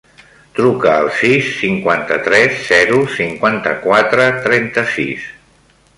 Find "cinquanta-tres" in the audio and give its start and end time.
1.59-2.57